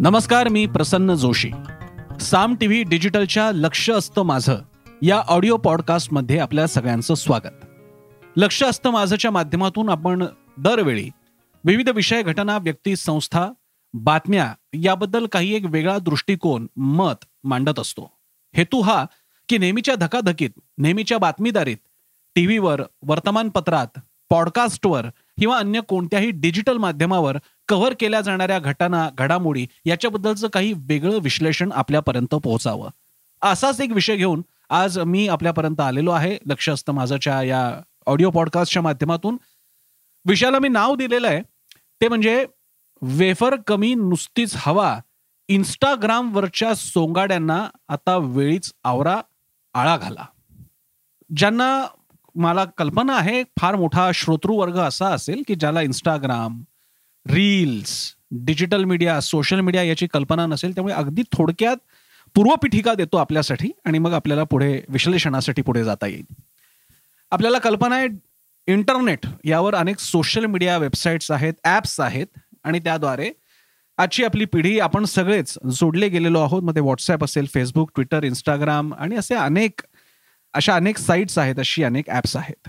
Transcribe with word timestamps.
नमस्कार 0.00 0.48
मी 0.48 0.66
प्रसन्न 0.66 1.14
जोशी. 1.14 1.50
साम 2.20 2.54
टीव्ही 2.54 2.82
डिजिटलच्या 2.82 3.52
लक्ष 3.52 3.90
असतं 3.90 4.22
माझं 4.22 4.56
या 5.02 5.16
ऑडिओ 5.16 5.56
पॉडकास्टमध्ये 5.56 6.38
आपल्या 6.38 6.68
सगळ्यांचं 6.68 7.14
स्वागत. 7.14 7.66
लक्ष 8.36 8.62
असतं 8.62 8.90
माझंच्या 8.90 9.30
माध्यमातून 9.30 9.88
आपण 9.88 10.24
दरवेळी 10.58 11.10
विविध 11.64 11.88
विषय 11.88 12.22
घटना 12.22 12.58
व्यक्ती 12.58 12.96
संस्था 12.96 13.48
बातम्या 13.94 14.54
याबद्दल 14.74 15.26
काही 15.26 15.54
एक 15.54 15.64
वेगळा 15.64 15.98
दृष्टिकोन 15.98 16.66
मत 16.76 17.24
मांडत 17.44 17.80
असतो. 17.80 18.10
हेतू 18.56 18.80
हा 18.80 19.04
की 19.48 19.58
नेहमीच्या 19.58 19.94
धकाधकीत 19.94 20.50
नेहमीच्या 20.78 21.18
बातमीदारीत 21.18 21.76
टीव्हीवर 22.34 22.82
वर्तमानपत्रात 23.02 23.98
पॉडकास्टवर 24.30 25.06
किंवा 25.40 25.58
अन्य 25.58 25.80
कोणत्याही 25.80 26.30
डिजिटल 26.30 26.76
माध्यमावर 26.76 27.38
कव्हर 27.68 27.94
केल्या 28.00 28.20
जाणाऱ्या 28.20 28.58
घटना 28.58 29.10
घडामोडी 29.18 29.66
याच्याबद्दलचं 29.84 30.48
काही 30.48 30.72
वेगळं 30.76 31.18
विश्लेषण 31.18 31.72
आपल्यापर्यंत 31.72 32.34
पोहोचावं. 32.34 32.90
असाच 33.42 33.80
एक 33.80 33.92
विषय 33.92 34.16
घेऊन 34.16 34.42
आज 34.70 34.98
मी 34.98 35.28
आपल्यापर्यंत 35.28 35.80
आलेलो 35.80 36.10
आहे. 36.10 36.38
लक्ष 36.46 36.68
असतं 36.68 36.92
माझ्याच्या 36.92 37.42
या 37.42 37.80
ऑडिओ 38.06 38.30
पॉडकास्टच्या 38.30 38.82
माध्यमातून. 38.82 39.36
विषयाला 40.28 40.58
मी 40.58 40.68
नाव 40.68 40.94
दिलेलं 40.94 41.28
आहे. 41.28 41.42
ते 42.00 42.08
म्हणजे 42.08 42.46
वेफर 43.02 43.56
कमी 43.66 43.94
नुसतीच 43.94 44.54
हवा. 44.56 44.98
इंस्टाग्रामवरच्या 45.48 46.74
सोंगाड्यांना 46.74 47.68
आता 47.88 48.16
वेळीच 48.16 48.72
आवरा 48.84 49.20
आळा 49.74 49.96
घाला. 49.96 50.24
ज्यांना 51.36 51.86
मला 52.34 52.64
कल्पना 52.78 53.16
आहे 53.16 53.42
फार 53.60 53.76
मोठा 53.76 54.10
श्रोतृवर्ग 54.14 54.78
असा 54.78 55.08
असेल 55.08 55.42
की 55.48 55.54
ज्याला 55.54 55.82
Instagram 55.82 56.62
reels 57.26 58.14
digital 58.30 58.84
media 58.84 59.20
social 59.20 59.60
media 59.60 59.82
याची 59.82 60.06
कल्पना 60.06 60.46
नसेल. 60.46 60.74
त्यामुळे 60.74 60.94
अगदी 60.94 61.22
थोडक्यात 61.32 61.76
पूर्वपीठिका 62.34 62.94
देतो 62.94 63.16
आपल्यासाठी 63.16 63.70
आणि 63.84 63.98
मग 63.98 64.12
आपल्याला 64.12 64.44
पुढे 64.44 64.80
विश्लेषणासाठी 64.88 65.62
पुढे 65.62 65.84
जाता 65.84 66.06
येईल. 66.06 66.24
आपल्याला 67.32 67.58
कल्पना 67.58 67.96
आहे 67.96 68.08
इंटरनेट 68.68 69.26
यावर 69.44 69.74
अनेक 69.74 69.98
सोशल 69.98 70.46
मीडिया 70.46 70.76
वेबसाईट्स 70.78 71.30
आहेत 71.30 71.54
ॲप्स 71.64 71.98
आहेत 72.00 72.26
आणि 72.64 72.78
त्याद्वारे 72.78 73.30
आजची 73.98 74.24
आपली 74.24 74.44
पिढी 74.44 74.78
आपण 74.80 75.04
सगळेच 75.04 75.58
जोडले 75.70 76.08
गेलेलो 76.08 76.40
आहोत. 76.40 76.62
मध्ये 76.62 76.82
व्हॉट्सअप 76.82 77.24
असेल 77.24 77.46
फेसबुक 77.54 77.90
ट्विटर 77.94 78.24
इंस्टाग्राम 78.24 78.94
आणि 78.94 79.16
असे 79.16 79.34
अनेक 79.34 79.80
अशा 80.54 80.74
अनेक 80.76 80.98
साईट्स 80.98 81.38
आहेत 81.38 81.58
अशी 81.58 81.82
अनेक 81.84 82.10
ॲप्स 82.10 82.36
आहेत. 82.36 82.68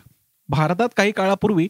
भारतात 0.49 0.89
काही 0.97 1.11
काळापूर्वी 1.11 1.67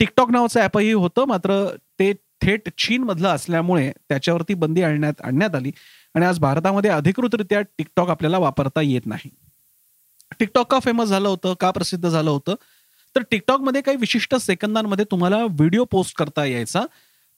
टिकटॉक 0.00 0.30
नावाचं 0.30 0.60
ॲपही 0.60 0.92
होतं 0.92 1.24
मात्र 1.28 1.64
ते 1.98 2.12
थेट 2.42 2.68
चीनमधलं 2.78 3.28
असल्यामुळे 3.28 3.90
त्याच्यावरती 4.08 4.54
बंदी 4.54 4.82
आणण्यात 4.82 5.20
आणण्यात 5.24 5.54
आली 5.54 5.70
आणि 6.14 6.24
आज 6.26 6.38
भारतामध्ये 6.38 6.90
अधिकृतरित्या 6.90 7.60
टिकटॉक 7.78 8.10
आपल्याला 8.10 8.38
वापरता 8.38 8.80
येत 8.80 9.06
नाही. 9.06 9.30
टिकटॉक 10.38 10.70
का 10.70 10.78
फेमस 10.78 11.08
झालं 11.08 11.28
होतं 11.28 11.54
का 11.60 11.70
प्रसिद्ध 11.70 12.08
झालं 12.08 12.30
होतं? 12.30 12.54
तर 13.16 13.22
टिकटॉकमध्ये 13.30 13.80
काही 13.80 13.96
विशिष्ट 13.96 14.34
सेकंदांमध्ये 14.34 15.04
तुम्हाला 15.10 15.42
व्हिडिओ 15.50 15.84
पोस्ट 15.84 16.16
करता 16.16 16.44
यायचा 16.44 16.82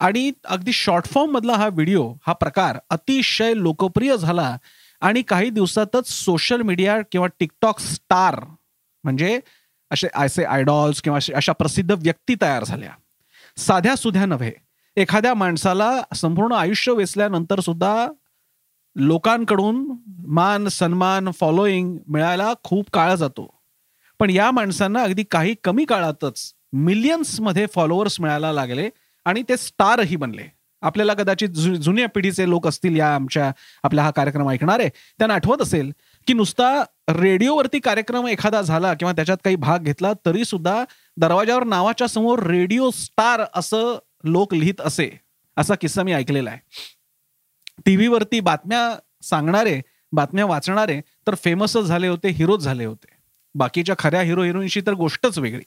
आणि 0.01 0.31
अगदी 0.45 0.73
शॉर्ट 0.73 1.07
फॉर्म 1.07 1.31
मधला 1.31 1.57
हा 1.57 1.67
व्हिडिओ 1.69 2.09
हा 2.27 2.33
प्रकार 2.33 2.79
अतिशय 2.91 3.55
लोकप्रिय 3.55 4.17
झाला 4.17 4.57
आणि 5.01 5.23
काही 5.23 5.51
दिवसातच 5.51 6.09
सोशल 6.09 6.63
मीडिया 6.63 6.99
किंवा 7.13 7.27
टिकटॉक 7.27 7.79
स्टार 7.79 8.45
म्हणजे 9.05 9.41
असे 9.91 10.09
असे 10.15 10.45
आयडॉल्स 10.45 11.03
किंवा 11.03 11.19
अशा 11.35 11.53
प्रसिद्ध 11.53 11.93
व्यक्ती 11.93 12.35
तयार 12.43 12.65
झाल्या. 12.65 12.91
साध्या 13.57 13.97
सुध्या 13.97 14.27
नव्हे. 14.27 14.53
एखाद्या 14.97 15.35
माणसाला 15.35 16.03
संपूर्ण 16.15 16.53
आयुष्य 16.53 16.93
वेचल्यानंतर 16.93 17.61
सुद्धा 17.61 18.09
लोकांकडून 18.97 19.93
मान 20.27 20.69
सन्मान 20.69 21.31
फॉलोईंग 21.31 21.99
मिळायला 22.09 22.55
खूप 22.63 22.91
काळ 22.93 23.15
जातो. 23.15 23.61
पण 24.19 24.31
या 24.31 24.51
माणसांना 24.51 25.03
अगदी 25.03 25.25
काही 25.25 25.55
कमी 25.65 25.85
काळातच 25.85 26.55
मिलियन्समध्ये 26.73 27.67
फॉलोअर्स 27.67 28.21
मिळायला 28.21 28.53
लागले 28.53 28.91
आणि 29.25 29.43
ते 29.49 29.57
स्टारही 29.57 30.17
बनले. 30.17 30.58
आपल्याला 30.83 31.15
कदाचित 31.15 31.49
जुन्या 31.49 32.07
पिढीचे 32.09 32.49
लोक 32.49 32.67
असतील 32.67 32.97
या 32.97 33.15
आमच्या 33.15 33.53
आपला 33.83 34.03
हा 34.03 34.11
कार्यक्रम 34.11 34.49
ऐकणारे 34.49 34.89
त्यांना 34.89 35.35
आठवत 35.35 35.63
असेल 35.63 35.93
की 36.27 36.33
नुसता 36.33 36.85
रेडिओवरती 37.09 37.79
कार्यक्रम 37.79 38.27
एखादा 38.27 38.63
झाला 38.63 38.95
किंवा 38.95 39.13
त्याच्यात 39.13 39.39
काही 39.45 39.57
भाग 39.57 39.79
घेतला 39.79 40.13
तरी 40.27 40.45
सुद्धा 40.45 40.85
दरवाजावर 41.17 41.65
नावाच्या 41.65 42.07
समोर 42.07 42.39
रेडिओ 42.39 42.91
स्टार 42.91 43.41
असं 43.55 43.99
लोक 44.25 44.55
लिहित 44.55 44.81
असे 44.81 45.11
असा 45.57 45.75
किस्सा 45.75 46.03
मी 46.03 46.13
ऐकलेला 46.13 46.51
आहे. 46.51 46.59
टीव्हीवरती 47.85 48.41
बातम्या 48.41 48.99
सांगणारे 49.23 49.81
बातम्या 50.13 50.47
वाचणारे 50.47 51.01
तर 51.27 51.35
फेमसच 51.35 51.83
झाले 51.83 52.09
होते 52.09 52.29
हिरोच 52.29 52.61
झाले 52.61 52.85
होते. 52.85 53.07
बाकीच्या 53.55 53.95
खऱ्या 53.99 54.21
हिरो 54.21 54.43
हिरोईनशी 54.43 54.81
तर 54.81 54.93
गोष्टच 54.93 55.39
वेगळी. 55.39 55.65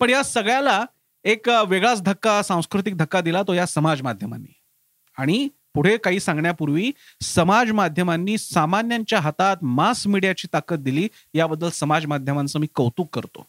पण 0.00 0.10
या 0.10 0.22
सगळ्याला 0.22 0.84
एक 1.24 1.48
वेगळाच 1.68 2.02
धक्का 2.02 2.42
सांस्कृतिक 2.42 2.96
धक्का 2.96 3.20
दिला 3.20 3.42
तो 3.42 3.52
या 3.52 3.66
समाज 3.66 4.02
माध्यमांनी. 4.02 4.52
आणि 5.18 5.48
पुढे 5.74 5.96
काही 5.96 6.20
सांगण्यापूर्वी 6.20 6.90
समाज 7.20 7.70
माध्यमांनी 7.72 8.38
सामान्यांच्या 8.38 9.20
हातात 9.20 9.56
मास 9.62 10.06
मीडियाची 10.06 10.48
ताकद 10.52 10.80
दिली 10.80 11.08
याबद्दल 11.34 11.68
समाज 11.70 12.06
माध्यमांचं 12.06 12.60
मी 12.60 12.66
कौतुक 12.74 13.14
करतो. 13.14 13.46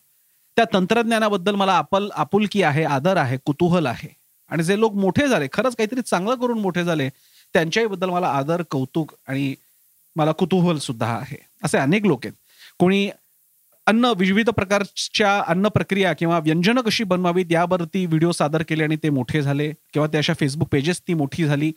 त्या 0.56 0.66
तंत्रज्ञानाबद्दल 0.74 1.56
मला 1.56 1.74
आपल 1.74 2.10
आपुलकी 2.16 2.64
आहे 2.64 2.84
आदर 2.84 3.18
आहे 3.18 3.38
कुतूहल 3.46 3.86
आहे. 3.86 4.10
आणि 4.50 4.64
जे 4.64 4.80
लोक 4.80 4.94
मोठे 4.94 5.28
झाले 5.28 5.48
खरंच 5.54 5.76
काहीतरी 5.76 6.02
चांगलं 6.02 6.36
करून 6.36 6.60
मोठे 6.60 6.84
झाले 6.84 7.10
त्यांच्याही 7.54 7.88
बद्दल 7.88 8.10
मला 8.10 8.28
आदर 8.28 8.62
कौतुक 8.72 9.14
आणि 9.28 9.56
मला 10.16 10.32
कुतूहल 10.32 10.78
सुद्धा 10.78 11.14
आहे. 11.18 11.38
असे 11.64 11.78
अनेक 11.78 12.06
लोक 12.06 12.26
आहेत. 12.26 12.34
कोणी 12.80 13.10
अन्न 13.88 14.06
विविध 14.18 14.50
प्रकारच्या 14.50 15.44
अन्न 15.48 15.68
प्रक्रिया 15.68 16.14
किंवा 16.14 16.40
व्यंजनं 16.40 16.82
कशी 16.82 17.04
बनवावीत 17.04 17.46
यावरती 17.52 18.06
व्हिडिओ 18.06 18.32
सादर 18.32 18.64
केले 18.64 18.84
आणि 18.84 18.96
ते 18.96 19.10
मोठे 19.10 19.42
झाले 19.42 19.72
किंवा 19.94 20.08
त्या 20.08 20.20
अशा 20.20 20.34
फेसबुक 20.40 20.68
पेजेस 20.68 21.02
ती 21.08 21.14
मोठी 21.14 21.46
झाली. 21.46 21.72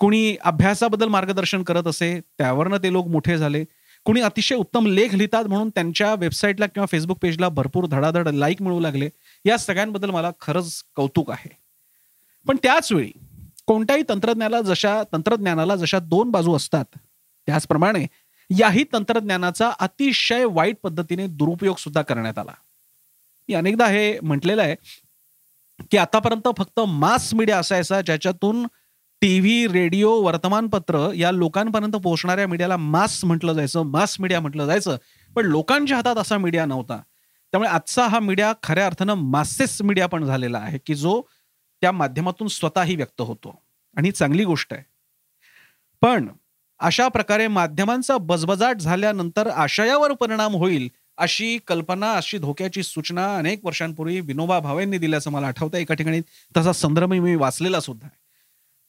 कुणी 0.00 0.36
अभ्यासाबद्दल 0.44 1.08
मार्गदर्शन 1.08 1.62
करत 1.62 1.86
असे 1.86 2.20
त्यावरनं 2.38 2.76
ते 2.76 2.92
लोक 2.92 3.08
मोठे 3.08 3.38
झाले. 3.38 3.64
कुणी 4.06 4.20
अतिशय 4.20 4.54
उत्तम 4.54 4.86
लेख 4.86 5.14
लिहितात 5.14 5.44
म्हणून 5.44 5.68
त्यांच्या 5.68 6.14
वेबसाईटला 6.14 6.66
किंवा 6.66 6.86
फेसबुक 6.86 7.18
पेजला 7.22 7.48
भरपूर 7.48 7.86
धडाधड 7.86 8.28
लाईक 8.28 8.62
मिळू 8.62 8.80
लागले. 8.80 9.08
या 9.44 9.58
सगळ्यांबद्दल 9.58 10.10
मला 10.10 10.30
खरंच 10.40 10.82
कौतुक 10.96 11.30
आहे. 11.30 11.50
पण 12.46 12.56
त्याच 12.62 12.92
वेळी 12.92 13.12
कोणत्याही 13.66 14.02
तंत्रज्ञानाला 14.08 14.60
जशा 14.62 15.02
तंत्रज्ञानाला 15.12 15.76
जशा 15.76 15.98
दोन 15.98 16.30
बाजू 16.30 16.56
असतात 16.56 16.84
त्याचप्रमाणे 17.48 18.06
याही 18.50 18.84
तंत्रज्ञानाचा 18.92 19.70
अतिशय 19.80 20.44
वाईट 20.44 20.76
पद्धतीने 20.82 21.26
दुरुपयोग 21.26 21.76
सुद्धा 21.76 22.02
करण्यात 22.02 22.38
आला. 22.38 22.52
मी 23.48 23.54
अनेकदा 23.54 23.86
हे 23.86 24.20
म्हटलेलं 24.20 24.62
आहे 24.62 24.76
की 25.90 25.96
आतापर्यंत 25.96 26.48
फक्त 26.58 26.80
मास 26.80 27.34
मीडिया 27.34 27.58
असायचा 27.58 28.00
ज्याच्यातून 28.00 28.66
टीव्ही 29.20 29.66
रेडिओ 29.66 30.10
वर्तमानपत्र 30.10 31.12
या 31.14 31.32
लोकांपर्यंत 31.32 31.92
पोहोचणाऱ्या 31.92 32.48
मीडियाला 32.48 32.76
मास 32.76 33.24
म्हटलं 33.24 33.52
जायचं 33.52 33.82
मास 33.82 34.16
मीडिया 34.20 34.40
म्हटलं 34.40 34.66
जायचं. 34.66 34.96
पण 35.36 35.46
लोकांच्या 35.46 35.96
हातात 35.96 36.16
असा 36.16 36.38
मीडिया 36.38 36.66
नव्हता. 36.66 36.96
त्यामुळे 37.52 37.70
आजचा 37.70 38.06
हा 38.06 38.20
मीडिया 38.20 38.52
खऱ्या 38.62 38.86
अर्थानं 38.86 39.14
मासेस 39.14 39.82
मीडिया 39.82 40.06
पण 40.06 40.24
झालेला 40.24 40.58
आहे 40.58 40.78
की 40.78 40.94
जो 40.94 41.22
त्या 41.80 41.92
माध्यमातून 41.92 42.48
स्वतःही 42.48 42.96
व्यक्त 42.96 43.20
होतो. 43.20 43.62
आणि 43.96 44.10
चांगली 44.10 44.44
गोष्ट 44.44 44.74
आहे. 44.74 44.82
पण 46.00 46.28
अशा 46.84 47.06
प्रकारे 47.08 47.46
माध्यमांचा 47.48 48.16
बजबजाट 48.18 48.76
झाल्यानंतर 48.76 49.46
आशयावर 49.48 50.12
परिणाम 50.12 50.54
होईल 50.54 50.88
अशी 51.18 51.58
कल्पना 51.66 52.12
अशी 52.12 52.38
धोक्याची 52.38 52.82
सूचना 52.82 53.24
अनेक 53.36 53.64
वर्षांपूर्वी 53.64 54.20
विनोबा 54.20 54.58
भावेंनी 54.60 54.98
दिल्याचं 54.98 55.30
मला 55.30 55.46
आठवतं 55.46 55.78
एका 55.78 55.94
ठिकाणी. 55.94 56.20
तसा 56.56 56.72
संदर्भ 56.72 57.12
मी 57.12 57.34
वाचलेला 57.34 57.80
सुद्धा 57.80 58.06
आहे. 58.06 58.16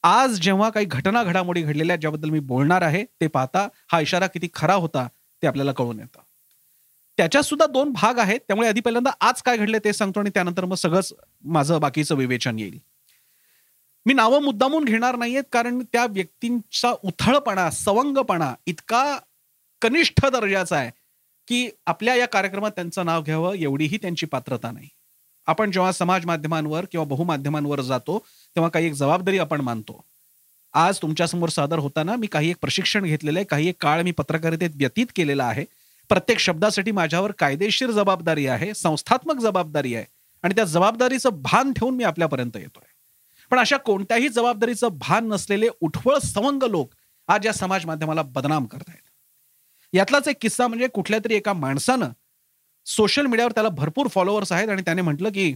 आज 0.04 0.38
जेव्हा 0.40 0.68
काही 0.70 0.86
घटना 0.86 1.22
घडामोडी 1.22 1.62
घडलेल्या 1.62 1.96
ज्याबद्दल 1.96 2.30
मी 2.30 2.40
बोलणार 2.40 2.82
आहे 2.82 3.04
ते 3.20 3.26
पाहता 3.26 3.66
हा 3.92 4.00
इशारा 4.00 4.26
किती 4.26 4.48
खरा 4.54 4.74
होता 4.74 5.06
ते 5.42 5.46
आपल्याला 5.46 5.72
कळून 5.72 6.00
येतं. 6.00 6.20
त्याच्यात 7.18 7.44
सुद्धा 7.44 7.66
दोन 7.66 7.92
भाग 7.92 8.18
आहेत 8.18 8.40
त्यामुळे 8.40 8.68
आधी 8.68 8.80
पहिल्यांदा 8.80 9.10
आज 9.20 9.42
काय 9.42 9.56
घडले 9.56 9.78
ते 9.78 9.92
सांगतो 9.92 10.20
आणि 10.20 10.30
त्यानंतर 10.34 10.64
मग 10.64 10.74
सगळंच 10.74 11.12
माझं 11.44 11.80
बाकीचं 11.80 12.14
विवेचन 12.14 12.58
येईल. 12.58 12.78
मी 14.06 14.14
नावं 14.14 14.42
मुद्दामून 14.42 14.84
घेणार 14.84 15.16
नाहीयेत 15.16 15.44
कारण 15.52 15.82
त्या 15.92 16.06
व्यक्तींचा 16.06 16.90
उथळपणा 17.04 17.70
सवंगपणा 17.70 18.54
इतका 18.66 19.18
कनिष्ठ 19.82 20.26
दर्जाचा 20.26 20.76
आहे 20.76 20.90
की 21.48 21.70
आपल्या 21.86 22.14
या 22.14 22.26
कार्यक्रमात 22.26 22.70
त्यांचं 22.70 23.06
नाव 23.06 23.22
घ्यावं 23.22 23.54
एवढीही 23.54 23.98
त्यांची 24.02 24.26
पात्रता 24.26 24.70
नाही. 24.70 24.88
आपण 25.46 25.70
जेव्हा 25.70 25.92
समाज 25.92 26.26
माध्यमांवर 26.26 26.84
किंवा 26.84 27.04
बहुमाध्यमांवर 27.06 27.80
जातो 27.80 28.18
तेव्हा 28.56 28.70
काही 28.70 28.86
एक 28.86 28.92
जबाबदारी 28.92 29.38
आपण 29.38 29.60
मानतो. 29.60 30.04
आज 30.74 30.98
तुमच्यासमोर 31.02 31.48
सादर 31.48 31.78
होताना 31.78 32.16
मी 32.16 32.26
काही 32.26 32.50
एक 32.50 32.56
प्रशिक्षण 32.60 33.04
घेतलेलं 33.04 33.38
आहे 33.38 33.44
काही 33.44 33.68
एक 33.68 33.76
काळ 33.80 34.02
मी 34.02 34.10
पत्रकारितेत 34.10 34.70
व्यतीत 34.74 35.06
केलेला 35.16 35.44
आहे. 35.44 35.64
प्रत्येक 36.08 36.38
शब्दासाठी 36.38 36.90
माझ्यावर 36.90 37.32
कायदेशीर 37.32 37.90
जबाबदारी 37.90 38.46
आहे 38.46 38.74
संस्थात्मक 38.74 39.40
जबाबदारी 39.40 39.94
आहे 39.94 40.04
आणि 40.42 40.54
त्या 40.54 40.64
जबाबदारीचं 40.64 41.42
भान 41.42 41.72
ठेवून 41.72 41.94
मी 41.94 42.04
आपल्यापर्यंत 42.04 42.56
येतोय. 42.56 42.95
पण 43.50 43.58
अशा 43.58 43.76
कोणत्याही 43.76 44.28
जबाबदारीचं 44.28 44.88
भान 44.92 45.28
नसलेले 45.28 45.68
उठवळ 45.80 46.18
सवंग 46.18 46.62
लोक 46.62 46.94
आज 47.28 47.46
या 47.46 47.52
समाज 47.52 47.86
माध्यमाला 47.86 48.22
बदनाम 48.22 48.66
करत 48.66 48.88
आहेत 48.88 49.02
यातलाच 49.92 50.28
एक 50.28 50.36
किस्सा 50.40 50.66
म्हणजे 50.66 50.88
कुठल्या 50.88 51.18
तरी 51.24 51.34
एका 51.34 51.52
माणसानं 51.52 52.10
सोशल 52.86 53.26
मीडियावर 53.26 53.52
त्याला 53.52 53.68
भरपूर 53.68 54.08
फॉलोअर्स 54.08 54.52
आहेत 54.52 54.68
आणि 54.68 54.82
त्याने 54.82 55.02
म्हटलं 55.02 55.28
की 55.28 55.54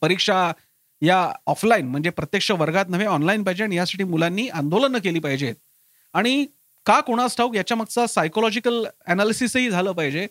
परीक्षा 0.00 0.52
या 1.02 1.32
ऑफलाईन 1.46 1.86
म्हणजे 1.86 2.10
प्रत्यक्ष 2.10 2.50
वर्गात 2.50 2.84
नव्हे 2.88 3.06
ऑनलाईन 3.06 3.44
पाहिजे 3.44 3.64
आणि 3.64 3.76
यासाठी 3.76 4.04
मुलांनी 4.04 4.48
आंदोलनं 4.48 4.98
केली 4.98 5.18
पाहिजेत. 5.18 5.54
आणि 6.14 6.46
का 6.86 7.00
कोणास 7.00 7.36
ठाऊक 7.36 7.56
याच्या 7.56 7.76
मागचा 7.76 8.06
सायकोलॉजिकल 8.06 8.84
अनालिसिसही 9.06 9.70
झालं 9.70 9.92
पाहिजे. 9.92 10.26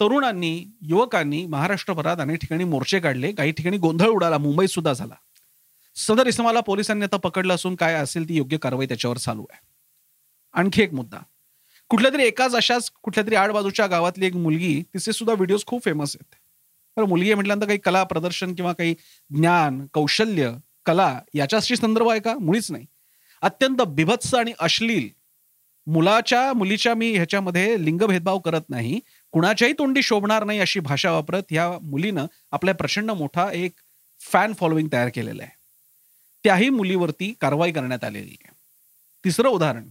तरुणांनी 0.00 0.64
युवकांनी 0.82 1.46
महाराष्ट्रभरात 1.46 2.16
अनेक 2.16 2.40
ठिकाणी 2.40 2.64
मोर्चे 2.64 3.00
काढले 3.00 3.32
काही 3.32 3.52
ठिकाणी 3.52 3.76
गोंधळ 3.76 4.06
उडाला 4.06 4.38
मुंबईत 4.38 4.68
सुद्धा 4.68 4.92
झाला. 4.92 5.14
सदर 5.94 6.26
इसमाला 6.26 6.60
पोलिसांनी 6.60 7.04
आता 7.04 7.16
पकडलं 7.16 7.54
असून 7.54 7.74
काय 7.74 7.94
असेल 7.94 8.28
ती 8.28 8.36
योग्य 8.36 8.56
कारवाई 8.56 8.86
त्याच्यावर 8.86 9.16
चालू 9.16 9.46
आहे. 9.50 9.60
आणखी 10.52 10.82
एक 10.82 10.94
मुद्दा. 10.94 11.18
कुठल्या 11.88 12.12
तरी 12.12 12.22
एकाच 12.22 12.54
अशाच 12.54 12.90
कुठल्या 13.02 13.26
तरी 13.26 13.34
आडबाजूच्या 13.34 13.86
गावातली 13.86 14.26
एक 14.26 14.34
मुलगी 14.34 14.82
तिचे 14.82 15.12
सुद्धा 15.12 15.34
व्हिडिओज 15.34 15.64
खूप 15.66 15.84
फेमस 15.84 16.16
आहेत. 16.16 16.34
तर 16.96 17.04
मुलगी 17.04 17.34
म्हटल्यानंतर 17.34 17.66
काही 17.66 17.78
कला 17.78 18.04
प्रदर्शन 18.04 18.54
किंवा 18.54 18.72
काही 18.72 18.94
ज्ञान 19.30 19.86
कौशल्य 19.92 20.52
कला 20.86 21.20
याच्याशी 21.34 21.76
संदर्भ 21.76 22.08
आहे 22.08 22.20
का? 22.20 22.38
मुळीच 22.38 22.70
नाही. 22.70 22.86
अत्यंत 23.42 23.82
बिभत्स 23.82 24.34
आणि 24.34 24.52
अश्लील. 24.58 25.08
मुलाच्या 25.86 26.52
मुलीच्या 26.52 26.94
मी 26.94 27.12
ह्याच्यामध्ये 27.12 27.84
लिंग 27.84 27.98
भेदभाव 27.98 28.38
करत 28.38 28.62
नाही. 28.68 29.00
कुणाच्याही 29.32 29.74
तोंडी 29.78 30.02
शोभणार 30.02 30.44
नाही 30.44 30.60
अशी 30.60 30.80
भाषा 30.80 31.12
वापरत 31.12 31.42
ह्या 31.50 31.78
मुलीनं 31.82 32.26
आपल्या 32.50 32.74
प्रचंड 32.74 33.10
मोठा 33.10 33.50
एक 33.52 33.72
फॅन 34.20 34.52
फॉलोईंग 34.52 34.88
तयार 34.92 35.08
केलेला 35.14 35.42
आहे. 35.42 35.61
त्याही 36.44 36.68
मुलीवरती 36.70 37.32
कारवाई 37.40 37.72
करण्यात 37.72 38.04
आलेली 38.04 38.36
आहे. 38.44 38.52
तिसरं 39.24 39.48
उदाहरण 39.48 39.84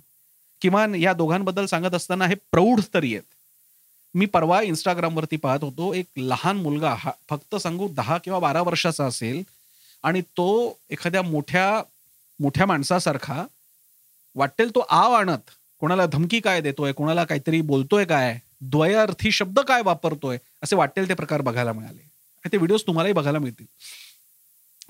किमान 0.62 0.96
या 0.96 1.14
दोघांबद्दल 1.14 1.66
सांगत 1.66 1.96
असताना 1.96 2.26
हे 2.26 2.36
प्रौढ 2.52 2.82
तरी 2.94 3.14
आहेत. 3.14 3.24
मी 4.16 4.26
परवा 4.26 4.62
इंस्टाग्रामवरती 4.62 5.38
पाहत 5.38 5.64
होतो 5.64 5.94
एक 5.94 6.06
लहान 6.18 6.58
मुलगा 6.58 6.96
हा 7.00 7.12
फक्त 7.30 7.56
सांगू 7.56 7.88
दहा 7.88 8.18
किंवा 8.18 8.40
बारा 8.40 8.62
वर्षाचा 8.62 9.06
असेल 9.06 9.44
आणि 10.04 10.22
तो 10.22 10.78
एखाद्या 10.90 11.22
मोठ्या 11.22 11.84
मोठ्या 12.40 12.66
माणसासारखा 12.66 13.46
वाटेल 14.36 14.76
तो 14.76 14.80
आव 14.80 15.14
आणत 15.14 15.52
कोणाला 15.80 16.06
धमकी 16.06 16.40
काय 16.40 16.62
देतोय 16.62 16.92
कोणाला 16.92 17.24
काहीतरी 17.24 17.62
बोलतोय 17.62 18.06
काय 18.06 18.38
द्वयार्थी 18.62 19.32
शब्द 19.32 19.60
काय 19.60 19.82
वापरतोय 19.82 20.38
असे 20.64 20.76
वाटेल 20.76 21.10
ते 21.10 21.14
प्रकार 21.14 21.42
बघायला 21.42 21.74
मिळाले. 21.74 22.10
ते 22.46 22.58
व्हिडिओज 22.58 22.84
तुम्हालाही 22.88 23.14
बघायला 23.14 23.40
मिळतील. 23.40 23.66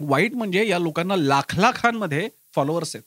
वाईट 0.04 0.34
म्हणजे 0.34 0.68
या 0.68 0.80
लोकांना 0.80 1.16
लाख 1.16 1.60
लाखांमध्ये 1.60 2.30
फॉलोअर्स 2.56 2.96
आहेत. 2.96 3.04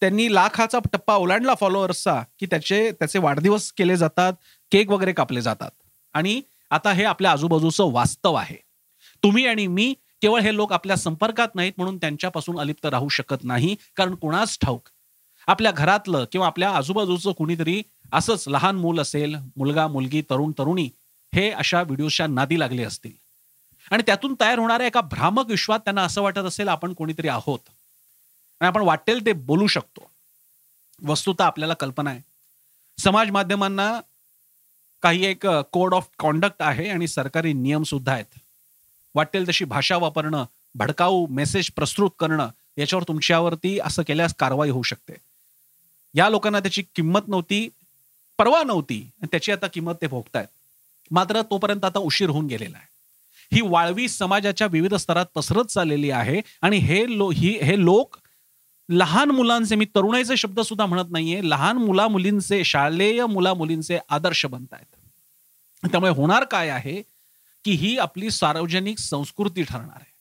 त्यांनी 0.00 0.34
लाखाचा 0.34 0.78
टप्पा 0.92 1.14
ओलांडला 1.14 1.54
फॉलोअर्सचा 1.54 2.22
की 2.40 2.46
त्याचे 2.46 2.92
त्याचे 2.92 3.18
वाढदिवस 3.18 3.72
केले 3.72 3.96
जातात 3.96 4.32
केक 4.72 4.90
वगैरे 4.90 5.12
कापले 5.12 5.40
जातात. 5.40 5.70
आणि 6.14 6.40
आता 6.70 6.92
हे 6.92 7.04
आपल्या 7.04 7.32
आजूबाजूचं 7.32 7.92
वास्तव 7.92 8.34
आहे. 8.34 8.56
तुम्ही 9.22 9.46
आणि 9.46 9.66
मी 9.66 9.94
केवळ 10.22 10.40
हे 10.40 10.54
लोक 10.54 10.72
आपल्या 10.72 10.96
संपर्कात 10.96 11.54
नाहीत 11.54 11.72
म्हणून 11.76 11.96
त्यांच्यापासून 11.96 12.60
अलिप्त 12.60 12.86
राहू 12.86 13.08
शकत 13.08 13.44
नाही 13.44 13.76
कारण 13.96 14.14
कोणाच 14.14 14.58
ठाऊक. 14.58 14.88
आपल्या 15.46 15.72
घरातलं 15.72 16.24
किंवा 16.32 16.46
आपल्या 16.46 16.70
आजूबाजूचं 16.70 17.32
कुणीतरी 17.32 17.82
असंच 18.12 18.48
लहान 18.48 18.76
मूल 18.76 19.00
असेल 19.00 19.36
मुलगा 19.56 19.86
मुलगी 19.86 20.22
तरुण 20.22 20.52
तरुणी 20.58 20.88
हे 21.34 21.50
अशा 21.50 21.82
व्हिडिओच्या 21.82 22.26
नादी 22.26 22.58
लागले 22.58 22.82
असतील. 22.82 23.25
आणि 23.90 24.02
त्यातून 24.06 24.34
तयार 24.40 24.58
होणाऱ्या 24.58 24.86
एका 24.86 25.00
भ्रामक 25.00 25.46
विश्वात 25.48 25.78
त्यांना 25.78 26.02
असं 26.02 26.22
वाटत 26.22 26.38
असेल 26.38 26.68
आपण 26.68 26.92
कोणीतरी 26.92 27.28
आहोत. 27.28 27.58
आणि 28.60 28.66
आपण 28.66 28.80
वाटेल 28.80 29.26
ते 29.26 29.32
बोलू 29.32 29.66
शकतो. 29.66 30.10
वस्तुता 31.06 31.46
आपल्याला 31.46 31.74
कल्पना 31.74 32.10
आहे. 32.10 32.20
समाज 32.98 33.30
माध्यमांना 33.30 34.00
काही 35.02 35.24
एक 35.26 35.46
कोड 35.46 35.94
ऑफ 35.94 36.08
कॉन्डक्ट 36.18 36.62
आहे 36.62 36.88
आणि 36.88 37.08
सरकारी 37.08 37.52
नियम 37.52 37.82
सुद्धा 37.82 38.12
आहेत. 38.12 38.38
वाटेल 39.14 39.48
तशी 39.48 39.64
भाषा 39.64 39.96
वापरणं 39.96 40.44
भडकाऊ 40.74 41.26
मेसेज 41.26 41.70
प्रस्तुत 41.70 42.10
करणं 42.18 42.48
याच्यावर 42.78 43.04
तुमच्यावरती 43.08 43.78
असं 43.78 44.02
केल्यास 44.02 44.34
कारवाई 44.38 44.70
होऊ 44.70 44.82
शकते. 44.82 45.14
या 46.14 46.28
लोकांना 46.28 46.60
त्याची 46.60 46.82
किंमत 46.82 47.28
नव्हती 47.28 47.68
परवा 48.38 48.62
नव्हती 48.62 49.10
त्याची 49.24 49.52
आता 49.52 49.66
किंमत 49.66 49.92
ते 50.02 50.06
भोगतायत. 50.06 50.46
मात्र 51.10 51.42
तोपर्यंत 51.42 51.84
आता 51.84 51.98
उशीर 51.98 52.30
होऊन 52.30 52.46
गेलेला 52.46 52.78
आहे. 52.78 52.95
ही 53.52 53.60
वाळवी 53.64 54.08
समाजाच्या 54.08 54.66
विविध 54.66 54.94
स्तरात 54.94 55.26
पसरत 55.34 55.64
चाललेली 55.64 56.10
आहे. 56.10 56.40
आणि 56.62 56.76
हे 56.76 57.04
लो 57.18 57.30
ही 57.30 57.58
हे 57.62 57.84
लोक 57.84 58.16
लहान 58.88 59.30
मुलांचे 59.30 59.74
मी 59.74 59.84
तरुणाईचे 59.84 60.36
शब्द 60.36 60.60
सुद्धा 60.60 60.86
म्हणत 60.86 61.10
नाहीये. 61.10 61.40
लहान 61.44 61.76
मुला 61.76 62.08
मुलींचे 62.08 62.64
शालेय 62.64 63.26
मुला 63.26 63.54
मुलींचे 63.54 63.98
आदर्श 64.08 64.46
बनत 64.46 64.72
आहेत 64.72 64.96
त्यामुळे 65.90 66.12
होणार 66.12 66.44
काय 66.44 66.68
आहे 66.68 67.02
की 67.64 67.72
ही 67.72 67.96
आपली 67.98 68.30
सार्वजनिक 68.30 68.98
संस्कृती 68.98 69.62
ठरणार 69.62 69.96
आहे. 69.96 70.12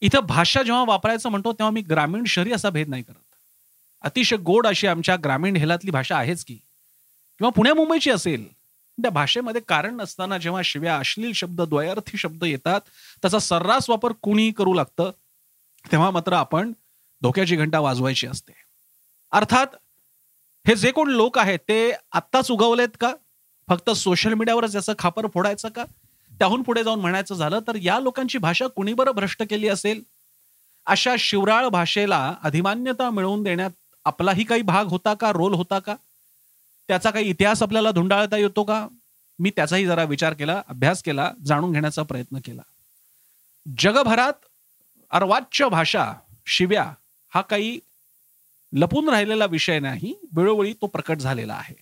इथं 0.00 0.20
भाषा 0.20 0.62
जेव्हा 0.62 0.84
वापरायचं 0.84 1.28
म्हणतो 1.28 1.52
तेव्हा 1.52 1.70
मी 1.70 1.80
ग्रामीण 1.80 2.24
शहरी 2.24 2.52
असा 2.52 2.70
भेद 2.70 2.88
नाही 2.88 3.02
करत. 3.02 3.34
अतिशय 4.02 4.36
गोड 4.36 4.66
अशी 4.66 4.86
आमच्या 4.86 5.16
ग्रामीण 5.16 5.56
हेलातली 5.56 5.90
भाषा 5.90 6.16
आहेच 6.16 6.44
की. 6.44 6.54
किंवा 7.38 7.50
पुण्या 7.50 7.74
मुंबईची 7.74 8.10
असेल 8.10 8.44
त्या 9.02 9.10
भाषेमध्ये 9.10 9.60
कारण 9.68 9.96
नसताना 9.96 10.38
जेव्हा 10.38 10.62
शिव्या 10.64 10.98
अश्लील 10.98 11.32
शब्द 11.32 11.60
द्वयार्थी 11.62 12.18
शब्द 12.18 12.44
येतात 12.44 12.80
त्याचा 13.22 13.38
सर्रास 13.38 13.90
वापर 13.90 14.12
कुणीही 14.22 14.52
करू 14.52 14.74
लागतं 14.74 15.10
तेव्हा 15.92 16.10
मात्र 16.10 16.32
आपण 16.32 16.72
धोक्याची 17.22 17.56
घंटा 17.56 17.80
वाजवायची 17.80 18.26
असते. 18.26 18.52
अर्थात 19.32 19.66
हे 20.66 20.74
जे 20.76 20.90
कोण 20.90 21.10
लोक 21.10 21.38
आहेत 21.38 21.58
ते 21.58 21.92
आत्ताच 22.12 22.50
उगवलेत 22.50 22.96
का? 23.00 23.12
फक्त 23.68 23.90
सोशल 23.90 24.34
मीडियावरच 24.34 24.74
याचं 24.76 24.92
खापर 24.98 25.26
फोडायचं 25.34 25.68
का? 25.68 25.84
त्याहून 26.38 26.62
पुढे 26.62 26.84
जाऊन 26.84 27.00
म्हणायचं 27.00 27.34
झालं 27.34 27.58
तर 27.66 27.76
या 27.76 28.00
लोकांची 28.00 28.38
भाषा 28.38 28.66
कुणी 28.66 28.94
बरं 28.94 29.10
भ्रष्ट 29.10 29.42
केली 29.50 29.68
असेल? 29.68 30.02
अशा 30.86 31.14
शिवराळ 31.18 31.68
भाषेला 31.68 32.34
अधिमान्यता 32.42 33.10
मिळवून 33.10 33.42
देण्यात 33.42 33.70
आपलाही 34.04 34.44
काही 34.44 34.62
भाग 34.62 34.86
होता 34.86 35.14
का? 35.14 35.32
रोल 35.32 35.54
होता 35.54 35.78
का? 35.78 35.94
त्याचा 36.92 37.10
काही 37.10 37.24
इतिहास 37.24 37.62
आपल्याला 37.62 37.90
धुंडाळता 37.90 38.36
येतो 38.36 38.64
का? 38.64 38.88
मी 39.38 39.50
त्याचाही 39.50 39.86
जरा 39.86 40.04
विचार 40.04 40.32
केला 40.32 40.62
अभ्यास 40.68 41.02
केला 41.02 41.32
जाणून 41.46 41.72
घेण्याचा 41.72 42.02
प्रयत्न 42.02 42.38
केला. 42.44 42.62
जगभरात 43.78 44.32
अर्वाच्य 45.10 45.68
भाषा 45.68 46.12
शिव्या 46.46 46.92
हा 47.34 47.40
काही 47.40 47.78
लपून 48.72 49.08
राहिलेला 49.08 49.44
विषय 49.44 49.78
नाही 49.80 50.14
वेळोवेळी 50.36 50.72
तो 50.72 50.86
प्रकट 50.86 51.18
झालेला 51.18 51.54
आहे. 51.54 51.74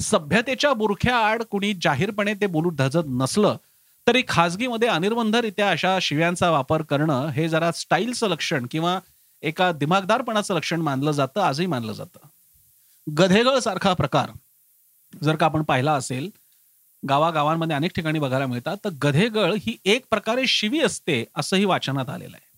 सभ्यतेच्या 0.00 0.72
बुरख्या 0.72 1.16
आड 1.16 1.42
कुणी 1.42 1.74
जाहीरपणे 1.82 2.34
ते 2.34 2.46
बोलू 2.46 2.70
धजत 2.70 3.06
नसलं 3.06 3.56
तरी 4.06 4.22
खाजगीमध्ये 4.28 4.88
अनिर्बंधरित्या 4.88 5.70
अशा 5.70 5.98
शिव्यांचा 6.02 6.50
वापर 6.50 6.82
करणं 6.82 7.26
हे 7.26 7.48
जरा 7.48 7.72
स्टाईलचं 7.72 8.28
लक्षण 8.28 8.66
किंवा 8.70 8.98
एका 9.42 9.72
दिमागदारपणाचं 9.72 10.54
लक्षण 10.54 10.80
मानलं 10.80 11.10
जातं 11.10 11.40
आजही 11.40 11.66
मानलं 11.66 11.92
जातं. 11.92 12.18
गधेगळ 13.06 13.58
सारखा 13.58 13.92
प्रकार. 13.94 14.30
जर 15.22 15.36
का 15.36 15.46
आपण 15.46 15.62
पाहिला 15.62 15.92
असेल 15.92 16.30
गावागावांमध्ये 17.08 17.76
अनेक 17.76 17.90
ठिकाणी 17.94 18.18
बघायला 18.18 18.46
मिळतात 18.46 18.76
तर 18.84 18.90
गधेगळ 19.02 19.54
ही 19.54 19.76
एक 19.84 20.04
प्रकारे 20.10 20.46
शिवी 20.46 20.80
असते 20.80 21.24
असंही 21.36 21.64
वाचनात 21.64 22.08
आलेलं 22.08 22.36
आहे. 22.36 22.48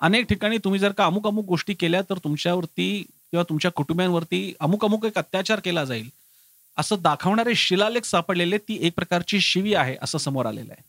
अनेक 0.00 0.26
ठिकाणी 0.26 0.58
तुम्ही 0.58 0.80
जर 0.80 0.92
का 0.92 1.06
अमुक 1.06 1.26
अमुक 1.26 1.44
गोष्टी 1.44 1.74
केल्या 1.74 2.02
तर 2.02 2.18
तुमच्यावरती 2.24 3.02
किंवा 3.02 3.44
तुमच्या 3.48 3.70
कुटुंबियांवरती 3.70 4.54
अमुक 4.60 4.84
अमुक 4.84 5.04
एक 5.04 5.18
अत्याचार 5.18 5.60
केला 5.60 5.84
जाईल. 5.84 6.08
असं 6.78 6.96
दाखवणारे 7.00 7.54
शिलालेख 7.54 8.04
सापडलेले 8.04 8.58
ती 8.58 8.78
एक 8.80 8.92
प्रकारची 8.96 9.40
शिवी 9.40 9.74
आहे 9.74 9.96
असं 10.02 10.18
समोर 10.18 10.46
आलेलं 10.46 10.72
आहे. 10.72 10.82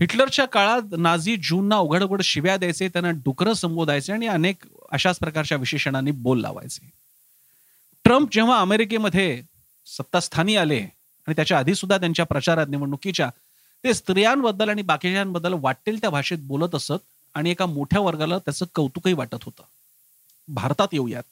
हिटलरच्या 0.00 0.44
काळात 0.44 0.82
नाझी 0.98 1.36
जूनना 1.36 1.76
उघड 1.76 2.02
उघड 2.02 2.22
शिव्या 2.22 2.56
द्यायचे 2.56 2.88
त्यांना 2.88 3.10
डुकरं 3.10 3.52
संबोधायचे 3.52 4.12
आणि 4.12 4.26
अनेक 4.26 4.56
अशाच 4.92 5.18
प्रकारच्या 5.18 5.58
विशेषणांनी 5.58 6.10
बोल 6.10 6.40
लावायचे. 6.40 7.03
ट्रम्प 8.04 8.28
जेव्हा 8.32 8.60
अमेरिकेमध्ये 8.60 9.42
सत्तास्थानी 9.86 10.56
आले 10.56 10.78
आणि 11.26 11.32
त्याच्या 11.32 11.58
आधी 11.58 11.74
सुद्धा 11.74 11.98
त्यांच्या 11.98 12.26
प्रचारात 12.26 12.66
निवडणुकीच्या 12.68 13.30
ते 13.84 13.94
स्त्रियांबद्दल 13.94 14.68
आणि 14.68 14.82
बाकीच्यांबद्दल 14.82 15.54
वाटेल 15.60 16.00
त्या 16.00 16.10
भाषेत 16.10 16.38
बोलत 16.38 16.74
असत 16.74 17.02
आणि 17.34 17.50
एका 17.50 17.66
मोठ्या 17.66 18.00
वर्गाला 18.00 18.38
त्याचं 18.38 18.66
कौतुकही 18.74 19.12
वाटत 19.12 19.44
होतं. 19.44 19.62
भारतात 20.48 20.88
येऊयात. 20.92 21.22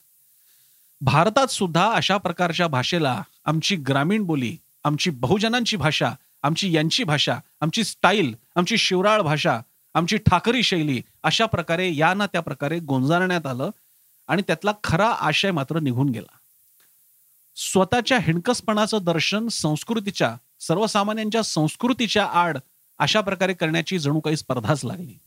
भारतात 1.00 1.46
सुद्धा 1.46 1.90
अशा 1.92 2.16
प्रकारच्या 2.16 2.66
भाषेला 2.66 3.22
आमची 3.44 3.76
ग्रामीण 3.76 4.22
बोली 4.22 4.56
आमची 4.84 5.10
बहुजनांची 5.10 5.76
भाषा 5.76 6.12
आमची 6.42 6.72
यांची 6.72 7.04
भाषा 7.04 7.38
आमची 7.60 7.84
स्टाईल 7.84 8.34
आमची 8.56 8.78
शिवराळ 8.78 9.20
भाषा 9.20 9.60
आमची 9.94 10.16
ठाकरी 10.16 10.62
शैली 10.62 11.02
अशा 11.22 11.46
प्रकारे 11.46 11.94
या 11.94 12.14
ना 12.14 12.26
त्या 12.26 12.40
प्रकारे 12.40 12.78
गोंजारण्यात 12.78 13.46
आलं 13.46 13.70
आणि 14.28 14.42
त्यातला 14.46 14.72
खरा 14.84 15.08
आशय 15.08 15.50
मात्र 15.50 15.78
निघून 15.78 16.08
गेला. 16.08 16.38
स्वतःच्या 17.56 18.18
हिणकसपणाचं 18.18 18.98
दर्शन 19.02 19.48
संस्कृतीच्या 19.48 20.36
सर्वसामान्यांच्या 20.60 21.42
संस्कृतीच्या 21.42 22.26
आड 22.26 22.58
अशा 22.98 23.20
प्रकारे 23.20 23.54
करण्याची 23.54 23.98
जणू 23.98 24.20
काही 24.20 24.36
स्पर्धाच 24.36 24.84
लागली. 24.84 25.18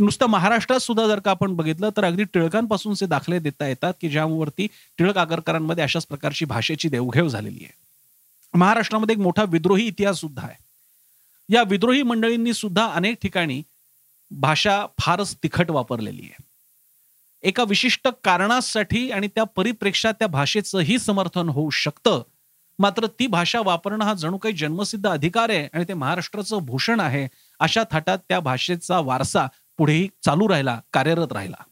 नुसतं 0.00 0.26
महाराष्ट्रात 0.26 0.80
सुद्धा 0.80 1.06
जर 1.06 1.18
का 1.18 1.30
आपण 1.30 1.54
बघितलं 1.56 1.90
तर 1.96 2.04
अगदी 2.04 2.24
टिळकांपासून 2.24 2.94
ते 2.94 3.06
दाखले 3.06 3.38
देता 3.38 3.66
येतात 3.66 3.94
की 4.00 4.08
ज्यावरती 4.08 4.66
टिळक 4.98 5.18
आगरकरांमध्ये 5.18 5.84
अशाच 5.84 6.06
प्रकारची 6.06 6.44
भाषेची 6.44 6.88
देवघेव 6.88 7.28
झालेली 7.28 7.64
आहे. 7.64 7.72
महाराष्ट्रामध्ये 8.54 9.14
एक 9.14 9.20
मोठा 9.20 9.44
विद्रोही 9.48 9.86
इतिहास 9.86 10.16
सुद्धा 10.16 10.42
आहे. 10.42 10.64
या 11.54 11.62
विद्रोही 11.62 12.02
मंडळींनी 12.02 12.52
सुद्धा 12.52 12.86
अनेक 12.86 13.16
ठिकाणी 13.22 13.62
भाषा 14.30 14.86
फारच 15.00 15.36
तिखट 15.42 15.70
वापरलेली 15.70 16.22
आहे. 16.22 16.42
एका 17.44 17.64
विशिष्ट 17.68 18.08
कारणासाठी 18.24 19.10
आणि 19.10 19.28
त्या 19.28 19.44
परिप्रेक्षात 19.44 20.14
त्या 20.18 20.28
भाषेचंही 20.28 20.98
समर्थन 20.98 21.48
होऊ 21.48 21.70
शकतं. 21.70 22.22
मात्र 22.78 23.06
ती 23.18 23.26
भाषा 23.26 23.60
वापरणं 23.60 24.04
हा 24.04 24.14
जणू 24.14 24.38
काही 24.38 24.54
जन्मसिद्ध 24.54 25.06
अधिकार 25.06 25.50
आहे 25.50 25.68
आणि 25.72 25.84
ते 25.88 25.94
महाराष्ट्राचं 25.94 26.64
भूषण 26.66 27.00
आहे 27.00 27.26
अशा 27.60 27.82
थाटात 27.90 28.18
त्या 28.28 28.40
भाषेचा 28.40 28.98
वारसा 29.00 29.46
पुढेही 29.78 30.08
चालू 30.24 30.48
राहिला 30.48 30.78
कार्यरत 30.92 31.32
राहिला. 31.32 31.62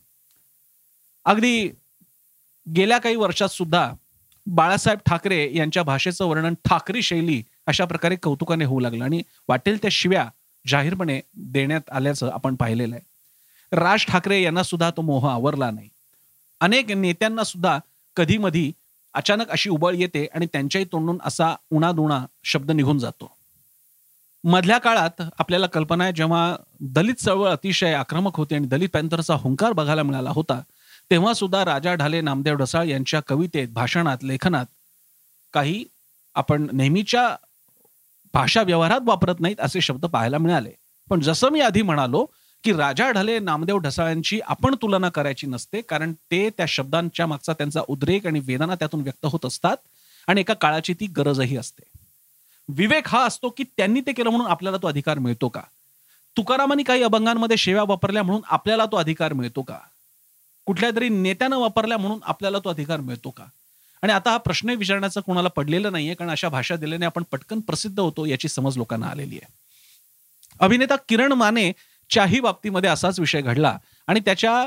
अगदी 1.26 1.68
गेल्या 2.66 2.98
काही 2.98 3.16
वर्षात 3.16 3.48
सुद्धा 3.48 3.88
बाळासाहेब 4.46 4.98
ठाकरे 5.06 5.48
यांच्या 5.54 5.82
भाषेचं 5.82 6.24
वर्णन 6.24 6.54
ठाकरी 6.64 7.02
शैली 7.02 7.42
अशा 7.66 7.84
प्रकारे 7.84 8.16
कौतुकाने 8.16 8.64
होऊ 8.64 8.80
लागलं 8.80 9.04
आणि 9.04 9.22
वाटेल 9.48 9.76
त्या 9.82 9.90
शिव्या 9.92 10.28
जाहीरपणे 10.64 11.20
देण्यात 11.36 11.90
आल्याचं 11.92 12.30
आपण 12.32 12.54
पाहिलेलं 12.54 12.94
आहे. 12.94 13.11
राज 13.72 14.04
ठाकरे 14.06 14.42
यांना 14.42 14.62
सुद्धा 14.62 14.90
तो 14.90 15.02
मोह 15.02 15.30
आवरला 15.30 15.70
नाही. 15.70 15.88
अनेक 16.60 16.90
नेत्यांना 16.90 17.44
सुद्धा 17.44 17.78
कधी 18.16 18.38
मधी 18.38 18.72
अचानक 19.14 19.50
अशी 19.50 19.70
उबळ 19.70 19.94
येते 19.94 20.26
आणि 20.34 20.46
त्यांच्याही 20.46 20.86
तोंडून 20.92 21.18
असा 21.24 21.54
उणादुणा 21.70 22.24
शब्द 22.44 22.70
निघून 22.70 22.98
जातो. 22.98 23.36
मधल्या 24.44 24.78
काळात 24.78 25.22
आपल्याला 25.38 25.66
कल्पना 25.66 26.04
आहे 26.04 26.12
जेव्हा 26.12 26.56
दलित 26.80 27.14
चळवळ 27.14 27.48
अतिशय 27.48 27.92
आक्रमक 27.92 28.36
होती 28.36 28.54
आणि 28.54 28.66
दलित 28.66 28.88
पॅन्थरचा 28.92 29.34
हुंकार 29.34 29.72
बघायला 29.72 30.02
मिळाला 30.02 30.30
होता 30.30 30.60
तेव्हा 31.10 31.32
सुद्धा 31.32 31.64
राजा 31.64 31.94
ढाले 31.94 32.20
नामदेव 32.20 32.54
ढसाळ 32.54 32.86
यांच्या 32.86 33.20
कवितेत 33.20 33.68
भाषणात 33.68 34.18
लेखनात 34.22 34.66
काही 35.52 35.84
आपण 36.34 36.66
नेहमीच्या 36.72 37.28
भाषा 38.34 38.62
व्यवहारात 38.62 39.00
वापरत 39.04 39.40
नाहीत 39.40 39.60
असे 39.60 39.80
शब्द 39.80 40.06
पाहायला 40.06 40.38
मिळाले. 40.38 40.70
पण 41.10 41.20
जसं 41.20 41.48
मी 41.48 41.60
आधी 41.60 41.82
म्हणालो 41.82 42.26
की 42.64 42.72
राजा 42.72 43.10
ढले 43.10 43.38
नामदेव 43.38 43.78
ढसाळ्यांची 43.78 44.40
आपण 44.46 44.74
तुलना 44.74 45.08
करायची 45.08 45.46
नसते 45.46 45.80
कारण 45.80 46.12
ते 46.12 46.50
त्या 46.50 46.66
शब्दांच्या 46.68 47.26
मागचा 47.26 47.52
त्यांचा 47.52 47.80
उद्रेक 47.88 48.26
आणि 48.26 48.40
वेदना 48.40 48.74
त्यातून 48.74 49.00
व्यक्त 49.00 49.26
होत 49.26 49.46
असतात 49.46 49.76
आणि 50.26 50.40
एका 50.40 50.54
काळाची 50.54 50.94
ती 50.94 51.06
गरजही 51.06 51.56
असते. 51.56 51.82
विवेक 52.68 53.08
हा 53.08 53.26
असतो 53.26 53.48
की 53.48 53.64
त्यांनी 53.76 54.00
ते 54.00 54.12
केलं 54.12 54.30
म्हणून 54.30 54.46
आपल्याला 54.46 54.78
तो 54.78 54.86
अधिकार 54.86 55.18
मिळतो 55.18 55.48
का? 55.48 55.60
तुकारामांनी 56.36 56.82
काही 56.82 57.02
अभंगांमध्ये 57.02 57.56
शेव्या 57.56 57.82
वापरल्या 57.82 58.22
म्हणून 58.22 58.42
आपल्याला 58.46 58.86
तो 58.86 58.96
अधिकार 58.96 59.32
मिळतो 59.32 59.62
का? 59.62 59.78
कुठल्या 60.66 60.90
तरी 60.90 61.08
नेत्यानं 61.08 61.56
वापरल्या 61.56 61.98
म्हणून 61.98 62.18
आपल्याला 62.22 62.58
तो 62.58 62.68
अधिकार 62.68 63.00
मिळतो 63.00 63.30
का? 63.30 63.44
आणि 64.02 64.12
आता 64.12 64.30
हा 64.30 64.36
प्रश्न 64.36 64.70
विचारण्याचा 64.70 65.20
कोणाला 65.20 65.48
पडलेलं 65.48 65.92
नाहीये 65.92 66.14
कारण 66.14 66.30
अशा 66.30 66.48
भाषा 66.48 66.76
दिल्याने 66.76 67.06
आपण 67.06 67.22
पटकन 67.22 67.60
प्रसिद्ध 67.60 68.00
होतो 68.00 68.26
याची 68.26 68.48
समज 68.48 68.76
लोकांना 68.76 69.06
आलेली 69.06 69.36
आहे. 69.36 69.52
अभिनेता 70.60 70.96
किरण 71.08 71.32
माने 71.32 71.72
च्याही 72.10 72.40
बाबतीमध्ये 72.40 72.90
असाच 72.90 73.20
विषय 73.20 73.40
घडला. 73.40 73.78
आणि 74.06 74.20
त्याच्या 74.20 74.66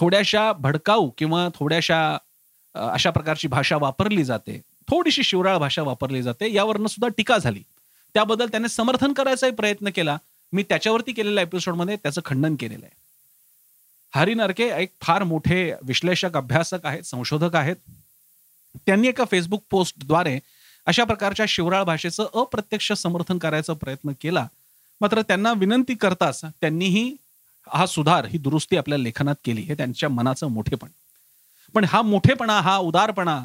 थोड्याशा 0.00 0.52
भडकाऊ 0.52 1.10
किंवा 1.18 1.48
थोड्याशा 1.54 2.18
अशा 2.74 3.10
प्रकारची 3.10 3.48
भाषा 3.48 3.76
वापरली 3.76 4.24
जाते. 4.24 4.60
थोडीशी 4.90 5.22
शिवराळ 5.22 5.56
भाषा 5.56 5.82
वापरली 5.82 6.22
जाते. 6.22 6.52
यावरनं 6.52 6.86
सुद्धा 6.86 7.08
टीका 7.08 7.38
झाली. 7.38 7.62
त्याबद्दल 8.14 8.46
त्याने 8.46 8.68
समर्थन 8.68 9.12
करायचाही 9.12 9.52
प्रयत्न 9.52 9.90
केला. 9.90 10.18
मी 10.52 10.62
त्याच्यावरती 10.62 11.12
केलेल्या 11.12 11.42
एपिसोडमध्ये 11.42 11.96
त्याचं 11.96 12.20
खंडन 12.24 12.56
केलेलं 12.56 12.84
आहे. 12.84 12.96
हरी 14.14 14.34
नरके 14.34 14.70
एक 14.82 14.94
फार 15.02 15.22
मोठे 15.22 15.74
विश्लेषक 15.82 16.36
अभ्यासक 16.36 16.86
आहेत 16.86 17.02
संशोधक 17.02 17.56
आहेत. 17.56 17.76
त्यांनी 18.86 19.08
एका 19.08 19.24
फेसबुक 19.30 19.64
पोस्टद्वारे 19.70 20.38
अशा 20.86 21.04
प्रकारच्या 21.04 21.46
शिवराळ 21.48 21.82
भाषेचं 21.82 22.26
अप्रत्यक्ष 22.34 22.92
समर्थन 22.92 23.38
करायचा 23.38 23.72
प्रयत्न 23.72 24.12
केला. 24.20 24.46
मात्र 25.00 25.22
त्यांना 25.22 25.52
विनंती 25.52 25.94
करताच 25.94 26.40
त्यांनीही 26.44 27.14
हा 27.72 27.86
सुधार 27.86 28.24
ही 28.24 28.38
दुरुस्ती 28.38 28.76
आपल्या 28.76 28.98
लेखनात 28.98 29.34
केली 29.44 29.60
हे 29.60 29.74
त्यांच्या 29.74 30.08
मनाचं 30.08 30.46
मोठेपण. 30.46 30.88
पण 31.74 31.84
हा 31.84 32.02
मोठेपणा 32.02 32.60
हा 32.60 32.76
उदारपणा 32.78 33.44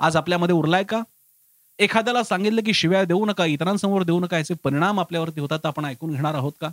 आज 0.00 0.16
आपल्यामध्ये 0.16 0.54
उरलाय 0.54 0.84
का? 0.84 1.00
एखाद्याला 1.78 2.22
सांगितलं 2.22 2.62
की 2.62 2.74
शिव्या 2.74 3.04
देऊ 3.04 3.24
नका 3.26 3.44
इतरांसमोर 3.44 4.02
देऊ 4.02 4.20
नका 4.20 4.38
याचे 4.38 4.54
परिणाम 4.54 5.00
आपल्यावरती 5.00 5.40
होतात 5.40 5.66
आपण 5.66 5.84
ऐकून 5.84 6.10
घेणार 6.14 6.34
आहोत 6.34 6.52
का? 6.60 6.68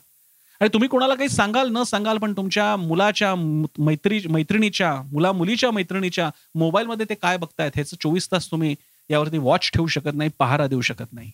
आणि 0.62 0.70
तुम्ही 0.74 0.90
कोणाला 0.90 1.16
काही 1.16 1.30
सांगाल 1.30 1.70
न 1.70 1.84
सांगाल 1.84 2.18
पण 2.18 2.34
तुमच्या 2.34 2.76
मुलाच्या 2.76 3.36
मैत्री 3.80 4.22
मैत्रिणीच्या 4.30 4.94
मुला 5.12 5.32
मुलीच्या 5.32 5.72
मैत्रिणीच्या 5.72 6.30
मोबाईलमध्ये 6.56 7.06
ते 7.10 7.16
काय 7.16 7.38
बघतायत 7.38 7.72
ह्याचं 7.76 7.98
चोवीस 8.02 8.32
तास 8.32 8.52
तुम्ही 8.52 8.76
यावरती 9.10 9.38
वॉच 9.38 9.70
ठेवू 9.74 9.88
शकत 9.88 10.14
नाही 10.14 10.30
पहारा 10.40 10.68
देऊ 10.68 10.82
शकत 10.82 11.14
नाही. 11.14 11.32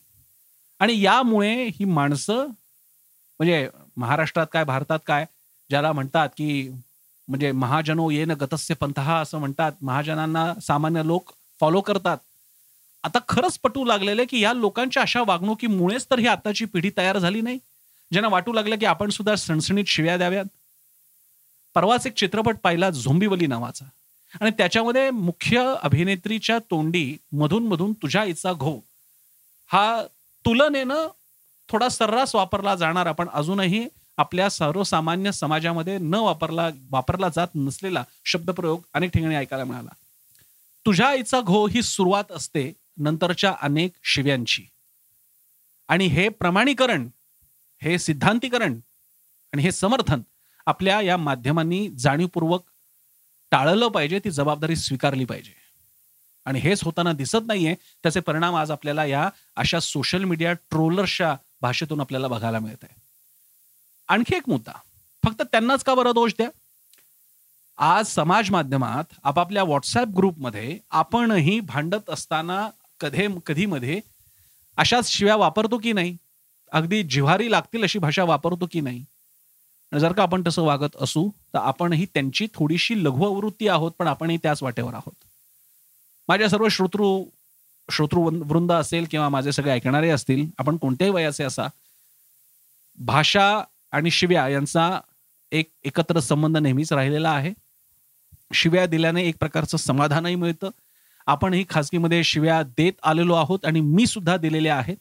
आणि 0.80 1.02
यामुळे 1.02 1.66
ही 1.68 1.86
माणसं 1.86 2.48
म्हणजे 3.40 3.70
महाराष्ट्रात 3.98 4.48
काय 4.52 4.64
भारतात 4.64 5.00
काय 5.08 5.26
ज्याला 5.70 5.92
म्हणतात 5.92 6.30
की 6.30 6.70
म्हणजे 7.28 7.52
महाजनो 7.52 8.10
येन 8.10 8.32
गतस्य 8.32 8.74
पंथहा 8.74 9.20
असं 9.20 9.38
म्हणतात. 9.38 9.72
महाजनांना 9.82 10.54
सामान्य 10.62 11.02
लोक 11.06 11.32
फॉलो 11.60 11.82
करतात. 11.82 12.18
आता 13.04 13.20
खरंच 13.30 13.60
पटू 13.60 13.86
लागलेलं 13.86 14.24
की 14.30 14.40
या 14.40 14.54
लोकांच्या 14.54 15.02
अशा 15.02 15.22
वागणुकीमुळेच 15.28 16.08
तर 16.12 16.20
ही 16.20 16.28
आताची 16.28 16.66
पिढी 16.66 16.92
तयार 16.98 17.18
झाली 17.18 17.42
नाही. 17.42 17.60
ज्यांना 18.12 18.30
वाटू 18.30 18.54
लागलं 18.54 18.76
की 18.76 18.86
आपण 18.86 19.10
सुद्धा 19.10 19.36
सणसणीत 19.36 19.86
शिव्या 19.88 20.18
द्याव्यात. 20.18 20.46
परवाच 21.76 22.08
एक 22.08 22.14
चित्रपट 22.14 22.58
पाहिला 22.64 22.90
झोंबीवली 22.90 23.48
नावाचा. 23.48 23.86
आणि 24.42 24.52
त्याच्यामध्ये 24.52 25.12
मुख्य 25.12 25.74
अभिनेत्रीच्या 25.84 26.60
तोंडी 26.60 27.18
मधून 27.32 27.68
मधून 27.68 27.94
तुझ्या 27.94 28.24
इचा 28.24 28.54
घो 28.54 28.80
हा 29.68 30.04
तुलनेनं 30.46 31.08
थोडा 31.70 31.90
सर्रास 31.90 32.36
वापरला 32.36 32.76
जाणार 32.76 33.12
पण 33.12 33.30
अजूनही 33.34 33.88
आपल्या 34.18 34.50
सर्वसामान्य 34.50 35.32
समाजामध्ये 35.32 35.98
न 35.98 36.14
वापरला 36.14 36.70
वापरला 36.90 37.30
जात 37.30 37.48
नसलेला 37.56 38.04
शब्दप्रयोग 38.26 38.82
अनेक 38.94 39.12
ठिकाणी 39.12 39.36
ऐकायला 39.36 39.66
मिळाला. 39.66 39.90
तुझ्या 40.86 41.08
आईचा 41.08 41.42
घो 41.42 41.68
ही 41.68 41.82
सुरुवात 41.82 42.32
असते 42.32 42.74
नंतरच्या 42.98 43.56
अनेक 43.62 43.92
शिव्यांची. 44.04 44.64
आणि 45.88 46.06
हे 46.06 46.30
प्रमाणीकरण 46.30 47.08
हे 47.82 48.00
सिद्धांतीकरण 48.00 48.80
आणि 49.54 49.62
हे 49.62 49.72
समर्थन 49.72 50.22
आपल्या 50.66 51.02
या 51.02 51.18
माध्यमांनी 51.18 51.90
जाणीवपूर्वक 51.90 52.64
टाळलं 53.52 53.88
पाहिजे 53.88 54.20
ती 54.20 54.32
जबाबदारी 54.32 54.76
स्वीकारली 54.76 55.26
पाहिजे. 55.26 55.54
आणि 56.46 56.60
हेच 56.60 56.84
होताना 56.84 57.14
दिसत 57.14 57.48
नाहीये 57.48 57.76
त्याचे 58.04 58.20
परिणाम 58.20 58.56
आज 58.56 58.72
आपल्याला 58.72 59.06
या 59.06 59.30
अशा 59.56 59.80
सोशल 59.80 60.24
मीडिया 60.24 60.54
ट्रोलर्सच्या 60.54 61.36
भाषेतून 61.62 62.02
आपल्याला 62.02 62.28
बघायला 62.28 62.60
मिळत 62.60 62.84
आहे 62.84 62.96
आणखी 64.08 64.36
एक 64.36 64.50
मुद्दा. 64.50 64.72
फक्त 65.24 65.42
त्यांनाच 65.42 65.84
का 65.84 65.96
बरं 65.96 66.12
दोष 66.14 66.32
द्या? 66.32 66.50
आज 67.78 68.06
समाज 68.06 68.52
माध्यमात 68.52 69.04
आपापल्या 69.24 69.64
व्हॉट्सअप 69.64 70.08
ग्रुपमध्ये 70.08 70.80
आपणही 70.90 71.60
भांडत 71.60 72.10
असताना 72.10 72.70
कधी 73.00 73.28
कधीमध्ये 73.46 74.00
अशाच 74.78 75.10
शिव्या 75.10 75.36
वापरतो 75.36 75.78
की 75.78 75.94
नाही? 75.94 76.18
अगदी 76.72 77.04
जिव्हारी 77.04 77.52
लागतील 77.52 77.84
अशी 77.84 78.00
भाषा 78.00 78.24
वापरतो 78.24 78.68
की 78.72 78.82
नाही? 78.82 79.04
जर 80.00 80.12
का 80.12 80.24
आपण 80.24 80.44
तसं 80.48 80.62
वागत 80.62 80.96
असू 81.02 81.30
तर 81.54 81.58
आपणही 81.58 82.06
त्यांची 82.06 82.48
थोडीशी 82.54 83.04
लघुवृत्ती 83.04 83.68
आहोत 83.68 83.92
पण 83.92 84.08
आपणही 84.08 84.38
त्याच 84.38 84.64
वाटेवर 84.64 84.94
आहोत. 84.94 85.24
माझ्या 86.28 86.50
सर्व 86.50 86.68
श्रोतृ 86.68 87.24
श्रोतृवृंद 87.92 88.72
असेल 88.72 89.06
किंवा 89.12 89.30
माझे 89.30 89.52
सगळे 89.52 89.72
ऐकणारे 89.72 90.10
असतील 90.10 90.48
आपण 90.58 90.78
कोणत्याही 90.78 91.14
वयाचे 91.14 91.44
असा 91.44 91.68
भाषा 92.98 93.64
आणि 93.92 94.12
शिव्या 94.12 94.48
यांचा 94.48 95.00
एक 95.52 95.70
एकत्र 95.84 96.20
संबंध 96.20 96.58
नेहमीच 96.58 96.94
राहिलेला 96.94 97.32
आहे. 97.32 97.54
शिव्या 98.54 98.86
दिल्याने 98.86 99.24
एक 99.24 99.36
प्रकारचं 99.40 99.78
समाधानही 99.78 100.36
मिळतं. 100.36 100.70
आपणही 101.28 101.66
खासगीमध्ये 101.70 102.24
शिव्या 102.24 102.64
देत 102.64 102.94
आलेलो 103.04 103.34
आहोत 103.34 103.60
आणि 103.66 103.82
मी 103.82 104.06
सुद्धा 104.06 104.38
दिलेल्या 104.38 104.78
आहेत. 104.78 104.98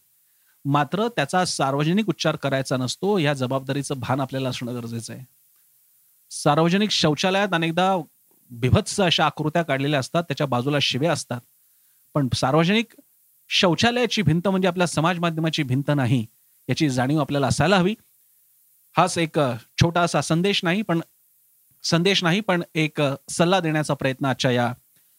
मात्र 0.65 1.09
त्याचा 1.09 1.45
सार्वजनिक 1.45 2.09
उच्चार 2.09 2.37
करायचा 2.37 2.77
नसतो 2.77 3.19
या 3.19 3.35
जबाबदारीचं 3.35 4.01
भान 4.01 4.21
आपल्याला 4.21 4.49
असणं 4.49 4.75
गरजेचं 4.75 5.13
आहे. 5.13 5.25
सार्वजनिक 6.31 6.91
शौचालयात 6.91 7.49
अनेकदा 7.53 7.97
बिभत्स 8.51 9.01
अशा 9.01 9.27
आकृत्या 9.27 9.63
काढलेल्या 9.63 10.01
असतात 10.01 10.23
त्याच्या 10.23 10.47
बाजूला 10.47 10.79
शिव्या 10.83 11.13
असतात. 11.13 11.41
पण 12.17 12.29
सार्वजनिक 12.35 12.95
शौचालयाची 13.49 14.23
भिंत 14.23 14.49
म्हणजे 14.49 14.69
आपल्या 14.69 14.87
समाज 14.87 15.19
माध्यमाची 15.19 15.63
भिंत 15.63 15.91
नाही 15.97 16.27
याची 16.69 16.89
जाणीव 16.91 17.21
आपल्याला 17.21 17.47
असायला 17.47 17.77
हवी. 17.77 17.95
हाच 18.97 19.19
एक 19.19 19.39
छोटासा 19.83 20.21
संदेश 20.21 20.61
नाही 20.65 20.83
पण 20.83 21.01
संदेश 21.83 22.25
नाही 22.25 22.41
पण 22.41 22.63
एक 22.75 23.03
सल्ला 23.31 23.61
देण्याचा 23.61 23.95
प्रयत्न 23.95 24.25
आजच्या 24.25 24.51
या 24.51 24.73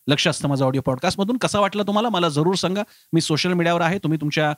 लक्ष 0.08 0.28
असतं 0.28 0.48
माझा 0.48 0.66
ऑडिओ 0.66 0.82
पॉडकास्टमधून. 0.82 1.38
कसा 1.38 1.60
वाटला 1.60 1.84
तुम्हाला? 1.84 2.10
मला 2.10 2.30
जरूर 2.30 2.56
सांगा. 2.56 2.84
मी 3.14 3.22
सोशल 3.22 3.54
मीडियावर 3.54 3.82
आहे. 3.82 4.00
तुम्ही 4.00 4.20
तुमच्या 4.22 4.54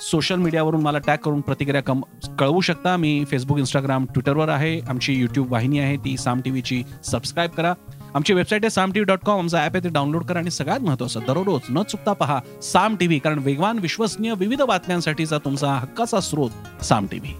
सोशल 0.00 0.34
मीडियावरून 0.34 0.82
मला 0.82 0.98
टॅग 0.98 1.16
करून 1.16 1.40
प्रतिक्रिया 1.40 1.82
कम 1.82 2.00
कळवू 2.38 2.60
शकता. 2.60 2.96
मी 2.96 3.24
फेसबुक 3.30 3.58
इंस्टाग्राम 3.58 4.04
ट्विटरवर 4.04 4.48
आहे. 4.48 4.80
आमची 4.80 5.14
युट्यूब 5.14 5.52
वाहिनी 5.52 5.78
आहे. 5.78 5.96
ती 5.96 6.16
साम 6.16 6.40
टीव्हीची 6.40 6.82
सबस्क्राईब 7.04 7.50
करा. 7.50 7.74
आमची 8.16 8.34
वेबसाईट 8.34 8.64
आहे 8.64 8.70
Saam 8.70 8.90
T 8.90 9.00
V 9.00 9.06
dot 9.06 9.24
com 9.24 9.38
आमचा 9.38 9.58
ॲप 9.58 9.74
आहे 9.74 9.84
ते 9.84 9.88
डाउनलोड 9.88 10.24
करा 10.24 10.38
आणि 10.38 10.50
सगळ्यात 10.50 10.80
महत्त्वाचं 10.80 11.20
दररोज 11.26 11.66
न 11.70 11.82
चुकता 11.82 12.12
पहा 12.12 12.38
साम 12.62 12.94
टी 12.96 13.06
व्ही 13.06 13.18
कारण 13.18 13.38
वेगवान 13.38 13.78
विश्वसनीय 13.78 14.34
विविध 14.38 14.62
बातम्यांसाठीचा 14.62 15.38
तुमचा 15.38 15.72
हक्काचा 15.72 16.20
स्रोत 16.20 16.84
साम 16.84 17.06
टी 17.06 17.18
व्ही 17.18 17.34